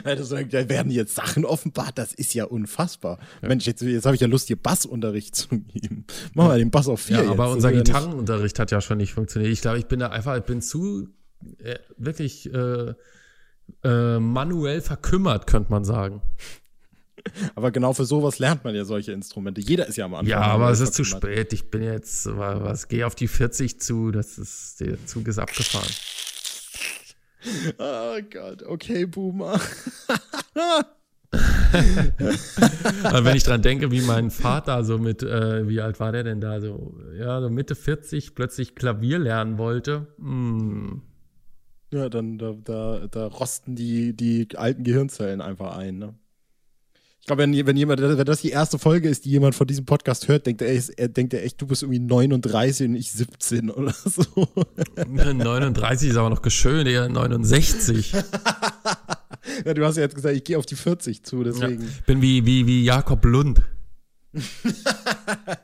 Also, 0.02 0.36
da 0.36 0.68
werden 0.68 0.90
jetzt 0.90 1.14
Sachen 1.14 1.44
offenbart, 1.44 1.98
das 1.98 2.12
ist 2.12 2.34
ja 2.34 2.44
unfassbar. 2.44 3.18
Ja. 3.42 3.48
Mensch, 3.48 3.64
jetzt, 3.64 3.80
jetzt 3.80 4.06
habe 4.06 4.16
ich 4.16 4.20
ja 4.20 4.26
Lust, 4.26 4.48
hier 4.48 4.60
Bassunterricht 4.60 5.36
zu 5.36 5.48
geben. 5.48 6.04
Mach 6.34 6.48
mal 6.48 6.58
den 6.58 6.70
Bass 6.70 6.88
auf 6.88 7.00
vier. 7.00 7.22
Ja, 7.22 7.30
aber 7.30 7.46
jetzt. 7.46 7.54
unser 7.54 7.72
Gitarrenunterricht 7.72 8.58
hat 8.58 8.72
ja 8.72 8.80
schon 8.80 8.98
nicht 8.98 9.14
funktioniert. 9.14 9.52
Ich 9.52 9.60
glaube, 9.60 9.78
ich 9.78 9.86
bin 9.86 10.00
da 10.00 10.08
einfach, 10.08 10.36
ich 10.36 10.42
bin 10.42 10.60
zu 10.60 11.08
äh, 11.62 11.76
wirklich 11.96 12.52
äh, 12.52 12.94
äh, 13.84 14.18
manuell 14.18 14.80
verkümmert, 14.80 15.46
könnte 15.46 15.70
man 15.70 15.84
sagen. 15.84 16.22
Aber 17.54 17.70
genau 17.70 17.92
für 17.92 18.04
sowas 18.04 18.38
lernt 18.38 18.64
man 18.64 18.74
ja 18.74 18.84
solche 18.84 19.12
Instrumente. 19.12 19.60
Jeder 19.60 19.86
ist 19.86 19.96
ja 19.96 20.06
am 20.06 20.14
Anfang. 20.14 20.28
Ja, 20.28 20.40
aber 20.40 20.70
es 20.70 20.80
ist 20.80 20.94
zu 20.94 21.04
spät. 21.04 21.52
Ich 21.52 21.70
bin 21.70 21.82
jetzt, 21.82 22.26
was, 22.26 22.88
gehe 22.88 23.06
auf 23.06 23.14
die 23.14 23.28
40 23.28 23.80
zu, 23.80 24.10
das 24.10 24.38
ist, 24.38 24.80
der 24.80 25.04
Zug 25.06 25.28
ist 25.28 25.38
abgefahren. 25.38 25.88
Oh 27.78 28.18
Gott, 28.30 28.62
okay, 28.64 29.06
Boomer. 29.06 29.60
wenn 31.72 33.36
ich 33.36 33.44
dran 33.44 33.62
denke, 33.62 33.90
wie 33.90 34.00
mein 34.00 34.30
Vater 34.30 34.84
so 34.84 34.98
mit, 34.98 35.22
äh, 35.22 35.68
wie 35.68 35.80
alt 35.80 36.00
war 36.00 36.12
der 36.12 36.24
denn 36.24 36.40
da, 36.40 36.60
so, 36.60 36.94
ja, 37.18 37.40
so 37.40 37.50
Mitte 37.50 37.74
40 37.74 38.34
plötzlich 38.34 38.74
Klavier 38.74 39.18
lernen 39.18 39.58
wollte. 39.58 40.06
Mm. 40.18 41.02
Ja, 41.92 42.08
dann 42.08 42.38
da, 42.38 42.52
da, 42.52 43.06
da 43.10 43.26
rosten 43.26 43.74
die, 43.74 44.14
die 44.14 44.48
alten 44.56 44.84
Gehirnzellen 44.84 45.40
einfach 45.40 45.76
ein, 45.76 45.98
ne? 45.98 46.14
Glaube, 47.28 47.42
wenn, 47.42 47.66
wenn 47.66 47.76
jemand, 47.76 48.00
wenn 48.00 48.26
das 48.26 48.40
die 48.40 48.50
erste 48.50 48.78
Folge 48.78 49.08
ist, 49.08 49.24
die 49.24 49.30
jemand 49.30 49.54
von 49.54 49.66
diesem 49.66 49.84
Podcast 49.84 50.26
hört, 50.28 50.46
denkt 50.46 50.62
er, 50.62 50.82
er 50.96 51.08
denkt 51.08 51.34
er 51.34 51.44
echt, 51.44 51.60
du 51.60 51.66
bist 51.66 51.82
irgendwie 51.82 52.00
39 52.00 52.88
und 52.88 52.96
ich 52.96 53.12
17 53.12 53.70
oder 53.70 53.92
so. 53.92 54.48
39 55.06 56.10
ist 56.10 56.16
aber 56.16 56.30
noch 56.30 56.42
geschönt, 56.42 56.88
eher 56.88 57.08
69. 57.08 58.12
ja, 59.64 59.74
du 59.74 59.84
hast 59.84 59.96
ja 59.96 60.02
jetzt 60.02 60.14
gesagt, 60.16 60.34
ich 60.34 60.44
gehe 60.44 60.58
auf 60.58 60.66
die 60.66 60.76
40 60.76 61.22
zu, 61.22 61.44
deswegen. 61.44 61.82
Ja, 61.82 61.88
bin 62.06 62.22
wie, 62.22 62.44
wie, 62.46 62.66
wie 62.66 62.82
Jakob 62.82 63.24
Lund. 63.24 63.62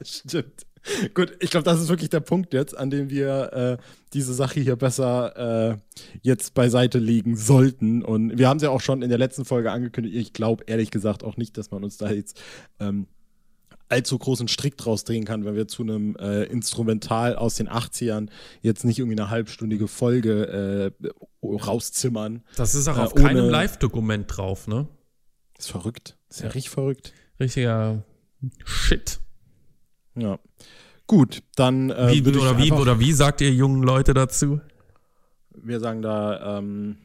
Stimmt. 0.04 0.66
Gut, 1.14 1.36
ich 1.40 1.50
glaube, 1.50 1.64
das 1.64 1.80
ist 1.80 1.88
wirklich 1.88 2.10
der 2.10 2.20
Punkt 2.20 2.52
jetzt, 2.52 2.76
an 2.76 2.90
dem 2.90 3.10
wir 3.10 3.52
äh, 3.52 3.76
diese 4.12 4.34
Sache 4.34 4.60
hier 4.60 4.76
besser 4.76 5.72
äh, 5.72 5.76
jetzt 6.22 6.54
beiseite 6.54 6.98
legen 6.98 7.36
sollten. 7.36 8.02
Und 8.02 8.38
wir 8.38 8.48
haben 8.48 8.58
es 8.58 8.62
ja 8.62 8.70
auch 8.70 8.80
schon 8.80 9.02
in 9.02 9.08
der 9.08 9.18
letzten 9.18 9.44
Folge 9.44 9.72
angekündigt. 9.72 10.16
Ich 10.16 10.32
glaube 10.32 10.64
ehrlich 10.66 10.90
gesagt 10.90 11.24
auch 11.24 11.36
nicht, 11.36 11.56
dass 11.56 11.70
man 11.70 11.84
uns 11.84 11.96
da 11.96 12.10
jetzt 12.10 12.40
ähm, 12.80 13.06
allzu 13.88 14.18
großen 14.18 14.48
Strick 14.48 14.76
draus 14.76 15.04
drehen 15.04 15.24
kann, 15.24 15.44
wenn 15.44 15.54
wir 15.54 15.68
zu 15.68 15.82
einem 15.82 16.16
äh, 16.16 16.44
Instrumental 16.44 17.36
aus 17.36 17.54
den 17.54 17.68
80ern 17.68 18.28
jetzt 18.62 18.84
nicht 18.84 18.98
irgendwie 18.98 19.18
eine 19.18 19.30
halbstündige 19.30 19.88
Folge 19.88 20.92
äh, 21.02 21.08
rauszimmern. 21.46 22.42
Das 22.56 22.74
ist 22.74 22.88
auch 22.88 22.98
auf 22.98 23.14
keinem 23.14 23.48
Live-Dokument 23.48 24.26
drauf, 24.28 24.66
ne? 24.66 24.88
ist 25.58 25.70
verrückt. 25.70 26.16
ist 26.28 26.40
ja, 26.40 26.46
ja 26.46 26.52
richtig 26.52 26.70
verrückt. 26.70 27.12
Richtiger 27.38 28.04
Shit. 28.64 29.20
Ja. 30.16 30.38
Gut, 31.06 31.42
dann. 31.56 31.90
Äh, 31.90 32.12
wie, 32.12 32.28
oder, 32.28 32.58
wie, 32.58 32.72
oder 32.72 33.00
wie 33.00 33.12
sagt 33.12 33.40
ihr 33.40 33.52
jungen 33.52 33.82
Leute 33.82 34.14
dazu? 34.14 34.60
Wir 35.50 35.80
sagen 35.80 36.02
da, 36.02 36.58
ähm, 36.58 36.96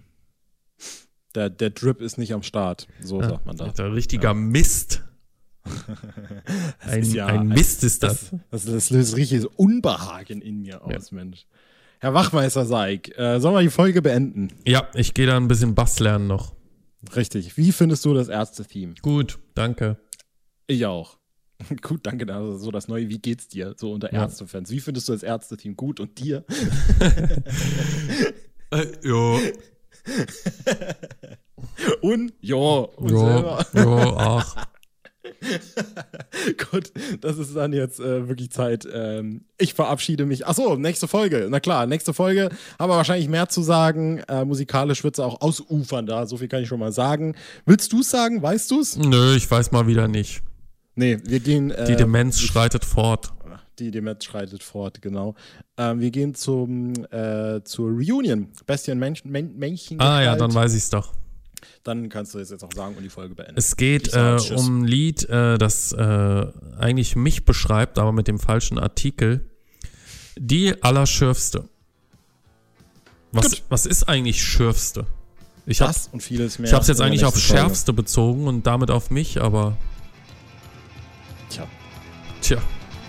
der, 1.36 1.50
der 1.50 1.70
Drip 1.70 2.02
ist 2.02 2.18
nicht 2.18 2.34
am 2.34 2.44
Start. 2.44 2.88
So 3.02 3.22
ja, 3.22 3.30
sagt 3.30 3.46
man 3.46 3.58
da. 3.58 3.68
Der 3.68 3.94
richtiger 3.94 4.30
ja. 4.30 4.34
Mist. 4.34 5.04
ein, 6.80 7.04
ja, 7.04 7.28
ein, 7.28 7.48
Mist 7.48 7.84
ist 7.84 8.02
das. 8.04 8.32
Das, 8.50 8.64
das, 8.64 8.66
das 8.66 8.90
löst 8.90 9.16
richtig 9.18 9.46
Unbehagen 9.58 10.42
in 10.42 10.62
mir 10.62 10.84
aus, 10.84 11.12
Mensch. 11.12 11.46
Herr 12.00 12.14
Wachmeister 12.14 12.66
Seig, 12.66 13.16
äh, 13.18 13.40
sollen 13.40 13.56
wir 13.56 13.62
die 13.62 13.70
Folge 13.70 14.02
beenden? 14.02 14.54
Ja, 14.66 14.88
ich 14.94 15.14
gehe 15.14 15.28
da 15.28 15.36
ein 15.36 15.50
bisschen 15.50 15.76
Bass 15.76 16.00
lernen 16.00 16.28
noch. 16.28 16.56
Richtig. 17.16 17.58
Wie 17.58 17.72
findest 17.72 18.06
du 18.06 18.14
das 18.14 18.30
Ärzte-Theme? 18.30 18.96
Gut, 19.02 19.38
danke. 19.54 19.98
Ich 20.66 20.86
auch. 20.86 21.19
Gut, 21.82 22.02
danke. 22.04 22.32
Also 22.34 22.58
so 22.58 22.72
das 22.72 22.88
neue 22.88 23.10
Wie 23.10 23.20
geht's 23.20 23.48
dir? 23.48 23.74
So 23.78 23.92
unter 23.92 24.14
ja. 24.14 24.22
Ärztefans. 24.24 24.72
Wie 24.72 24.80
findest 24.80 25.10
du 25.10 25.14
das 25.14 25.24
Ärzte-Team? 25.24 25.76
Gut 25.76 26.00
und 26.00 26.18
dir? 26.20 26.46
äh, 28.72 28.86
jo. 29.04 29.40
und 32.02 32.34
ja. 32.42 32.56
Und 32.56 33.12
jo, 33.12 33.20
selber. 33.20 33.66
jo, 33.74 34.16
ach. 34.18 34.68
Gut, 36.72 36.92
das 37.22 37.38
ist 37.38 37.56
dann 37.56 37.74
jetzt 37.74 38.00
äh, 38.00 38.28
wirklich 38.28 38.52
Zeit. 38.52 38.88
Ähm, 38.92 39.46
ich 39.58 39.74
verabschiede 39.74 40.26
mich. 40.26 40.48
Achso, 40.48 40.76
nächste 40.76 41.08
Folge. 41.08 41.48
Na 41.50 41.60
klar, 41.60 41.86
nächste 41.86 42.14
Folge 42.14 42.50
haben 42.78 42.90
wir 42.90 42.98
wahrscheinlich 42.98 43.30
mehr 43.30 43.50
zu 43.50 43.62
sagen. 43.62 44.20
Äh, 44.28 44.46
musikalisch 44.46 45.04
wird 45.04 45.16
es 45.16 45.20
auch 45.20 45.42
ausufern 45.42 46.06
da. 46.06 46.26
So 46.26 46.38
viel 46.38 46.48
kann 46.48 46.64
ich 46.64 46.68
schon 46.68 46.80
mal 46.80 46.92
sagen. 46.92 47.36
Willst 47.66 47.94
du 47.94 48.00
es 48.02 48.10
sagen? 48.10 48.42
Weißt 48.42 48.72
du 48.72 48.80
es? 48.80 48.98
Nö, 48.98 49.36
ich 49.36 49.50
weiß 49.50 49.72
mal 49.72 49.88
wieder 49.88 50.08
nicht. 50.08 50.42
Nee, 51.00 51.18
wir 51.24 51.40
gehen. 51.40 51.72
Äh, 51.72 51.86
die 51.86 51.96
Demenz 51.96 52.42
schreitet 52.42 52.84
fort. 52.84 53.32
Die 53.80 53.90
Demenz 53.90 54.26
schreitet 54.26 54.62
fort, 54.62 55.02
genau. 55.02 55.34
Ähm, 55.78 56.02
wir 56.02 56.12
gehen 56.12 56.36
zum, 56.36 56.94
äh, 57.10 57.64
zur 57.64 57.90
Reunion. 57.92 58.50
Bestien 58.66 59.00
Männchen. 59.00 59.32
Männchen 59.32 60.02
ah 60.02 60.22
ja, 60.22 60.36
dann 60.36 60.54
weiß 60.54 60.74
ich 60.74 60.84
es 60.84 60.90
doch. 60.90 61.14
Dann 61.84 62.10
kannst 62.10 62.34
du 62.34 62.40
es 62.40 62.50
jetzt 62.50 62.66
auch 62.66 62.74
sagen 62.74 62.96
und 62.98 63.04
die 63.04 63.10
Folge 63.10 63.34
beenden. 63.34 63.56
Es 63.56 63.78
geht 63.78 64.14
äh, 64.14 64.38
um 64.54 64.82
ein 64.82 64.86
Lied, 64.86 65.24
äh, 65.30 65.58
das 65.58 65.94
äh, 65.94 66.48
eigentlich 66.78 67.16
mich 67.16 67.46
beschreibt, 67.46 67.98
aber 67.98 68.12
mit 68.12 68.28
dem 68.28 68.38
falschen 68.38 68.78
Artikel. 68.78 69.50
Die 70.38 70.84
Allerschürfste. 70.84 71.70
Was, 73.32 73.64
was 73.70 73.86
ist 73.86 74.10
eigentlich 74.10 74.44
Schürfste? 74.44 75.06
Ich 75.66 75.78
das 75.78 76.08
hab, 76.08 76.16
und 76.16 76.24
vieles 76.24 76.60
mehr. 76.60 76.68
Ich 76.68 76.74
habe 76.74 76.82
es 76.82 76.90
jetzt 76.90 77.00
eigentlich 77.00 77.24
auf 77.24 77.40
Schärfste 77.40 77.94
bezogen 77.94 78.48
und 78.48 78.68
damit 78.68 78.92
auf 78.92 79.12
mich, 79.12 79.40
aber. 79.40 79.78
Tja. 82.42 82.58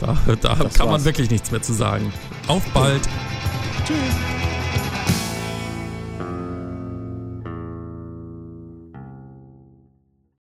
Da, 0.00 0.16
da 0.40 0.54
kann 0.54 0.60
war's. 0.60 0.78
man 0.78 1.04
wirklich 1.04 1.30
nichts 1.30 1.50
mehr 1.50 1.60
zu 1.62 1.74
sagen. 1.74 2.12
Auf 2.48 2.64
bald. 2.72 3.02
Tschüss. 3.86 4.39